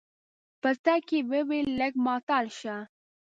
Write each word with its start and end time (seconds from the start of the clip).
په 0.61 0.69
تګ 0.85 1.01
کې 1.07 1.17
يې 1.21 1.27
وويل 1.31 1.67
لږ 1.79 1.93
ماتل 2.05 2.45
شه. 2.59 2.75